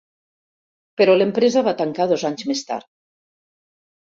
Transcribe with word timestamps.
Però 1.01 1.17
l'empresa 1.19 1.63
va 1.67 1.75
tancar 1.83 2.09
dos 2.13 2.25
anys 2.31 2.47
més 2.53 2.65
tard. 2.71 2.89